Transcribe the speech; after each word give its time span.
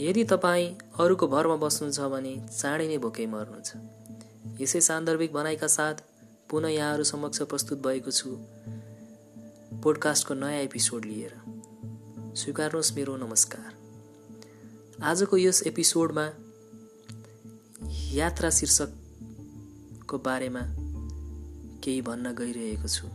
यदि 0.00 0.24
तपाईँ 0.24 0.74
अरूको 1.00 1.26
भरमा 1.26 1.56
बस्नुहुन्छ 1.56 2.00
भने 2.00 2.48
चाँडै 2.58 2.88
नै 2.88 2.98
भोकै 2.98 3.26
मर्नुहुन्छ। 3.26 3.72
यसै 4.60 4.80
सान्दर्भिक 4.80 5.32
भनाइका 5.32 5.66
साथ 5.66 5.94
पुनः 6.50 6.68
यहाँहरू 6.68 7.04
समक्ष 7.04 7.42
प्रस्तुत 7.42 7.78
भएको 7.86 8.10
छु। 8.10 8.36
पोडकास्टको 9.82 10.34
नयाँ 10.34 10.62
एपिसोड 10.62 11.04
लिएर। 11.04 11.34
स्वीकार्नुहोस् 12.36 12.94
मेरो 12.94 13.16
नमस्कार। 13.16 13.72
आजको 15.02 15.36
यस 15.36 15.62
एपिसोडमा 15.62 16.30
यात्रा 18.12 18.50
शीर्षकको 18.50 20.18
बारेमा 20.18 20.60
केही 21.84 22.02
भन्न 22.02 22.34
गइरहेको 22.34 22.88
छु। 22.88 23.06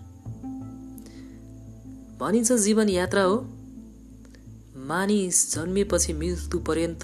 भनिन्छ 2.18 2.52
जीवन 2.52 2.90
यात्रा 2.90 3.22
हो। 3.22 3.59
मानिस 4.90 5.38
जन्मिएपछि 5.54 6.14
मृत्यु 6.14 6.60
पर्यन्त 6.60 7.04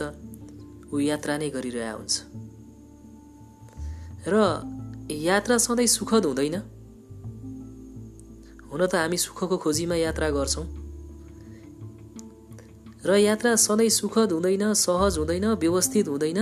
ऊ 0.94 1.00
यात्रा 1.00 1.34
नै 1.38 1.50
गरिरह 1.50 1.92
हुन्छ। 1.92 2.14
र 4.28 4.36
यात्रा 5.12 5.58
सधैँ 5.58 5.86
सुखद 5.88 6.26
हुँदैन। 6.26 6.56
हुन 8.72 8.82
त 8.88 8.94
हामी 8.96 9.18
सुखको 9.18 9.58
खोजीमा 9.58 9.96
यात्रा 9.96 10.30
गर्छौँ। 10.30 10.66
र 13.06 13.10
यात्रा 13.22 13.56
सधैँ 13.56 13.90
सुखद 13.90 14.32
हुँदैन 14.32 14.74
सहज 14.74 15.18
हुँदैन 15.18 15.46
व्यवस्थित 15.62 16.08
हुँदैन 16.08 16.42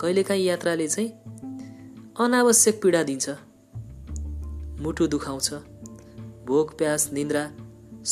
कहिलेकाहीँ 0.00 0.46
यात्राले 0.46 0.88
चाहिँ 0.88 1.10
अनावश्यक 2.16 2.80
पीडा 2.82 3.02
दिन्छ। 3.02 3.26
मुटु 4.80 5.06
दुखाउँछ 5.12 5.48
भोक 6.48 6.66
प्यास 6.78 7.10
निन्द्रा 7.12 7.44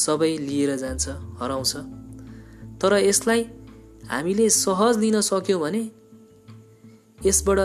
सबै 0.05 0.33
लिएर 0.37 0.77
जान्छ 0.77 1.09
हराउँछ। 1.41 2.02
तर 2.83 2.93
यसलाई 2.93 3.45
हामीले 4.11 4.51
सहज 4.51 4.99
लिन 4.99 5.21
सक्यौँ 5.21 5.61
भने 5.61 5.91
यसबाट 7.27 7.59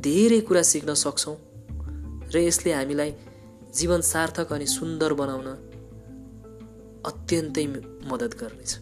धेरै 0.00 0.40
कुरा 0.40 0.62
सिक्न 0.62 0.94
सक्छौँ 0.94 1.36
र 2.32 2.36
यसले 2.38 2.72
हामीलाई 2.72 3.12
जीवन 3.74 4.00
सार्थक 4.00 4.52
अनि 4.52 4.66
सुन्दर 4.66 5.12
बनाउन 5.12 5.48
अत्यन्तै 7.06 7.66
मद्दत 8.10 8.32
गर्नेछ। 8.40 8.72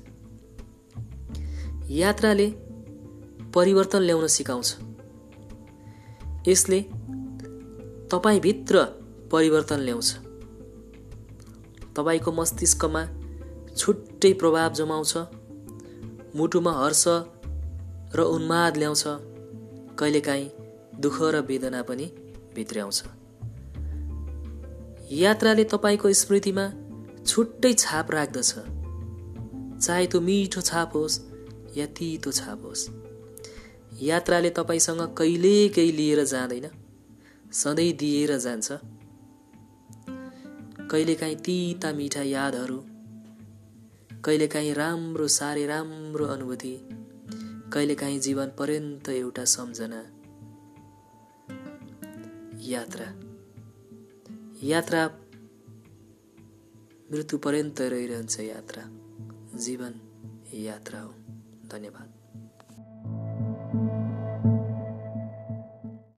यात्राले 1.90 2.50
परिवर्तन 3.54 4.02
ल्याउन 4.02 4.26
सिकाउँछ। 4.26 4.76
यसले 6.48 6.80
तपाईँभित्र 8.12 8.84
परिवर्तन 9.32 9.80
ल्याउँछ। 9.80 10.08
तपाईँको 11.96 12.32
मस्तिष्कमा 12.32 13.02
छुट्टै 13.76 14.32
प्रभाव 14.32 14.72
जमाउँछ। 14.72 15.16
मुटुमा 16.36 16.72
हर्ष 16.72 17.04
र 18.14 18.20
उन्माद 18.20 18.76
ल्याउँछ। 18.76 19.04
कहिलेकाहीँ 19.98 20.48
दुःख 21.00 21.22
र 21.22 21.40
वेदना 21.40 21.82
पनि 21.82 22.04
भित्र्याउँछ। 22.54 23.02
यात्राले 25.12 25.64
तपाईँको 25.64 26.12
स्मृतिमा 26.12 26.72
छुट्टै 27.26 27.72
छाप 27.74 28.10
राख्दछ। 28.10 28.54
चाहे 29.84 30.06
त्यो 30.06 30.20
मिठो 30.20 30.60
छाप 30.60 30.90
होस् 30.94 31.20
या 31.76 31.86
तितो 31.86 32.32
छाप 32.32 32.62
होस्। 32.64 32.88
यात्राले 34.02 34.50
तपाईँसँग 34.50 35.14
कहिले 35.14 35.68
केही 35.68 35.92
लिएर 35.92 36.24
जाँदैन। 36.24 36.66
सधैँ 37.52 37.92
दिएर 37.92 38.38
जान्छ। 38.38 38.72
कहिलेकाहीँ 40.90 41.36
तिता 41.36 41.92
मिठा 41.92 42.22
यादहरू 42.22 42.78
कहिलेकाहीँ 44.24 44.74
राम्रो 44.74 45.28
साह्रै 45.28 45.66
राम्रो 45.66 46.26
अनुभूति 46.26 46.78
कहिलेकाहीँ 47.72 48.20
जीवन 48.20 48.46
पर्यन्त 48.58 49.08
एउटा 49.08 49.44
सम्झना। 49.44 50.00
यात्रा। 52.60 53.06
यात्रा 54.62 55.06
मृत्यु 57.12 57.38
पर्यन्त 57.38 57.80
रहिरहन्छ 57.80 58.40
यात्रा। 58.40 58.82
जीवन 59.58 59.94
यात्रा 60.54 61.00
हो। 61.00 61.14
धन्यवाद। 61.72 62.10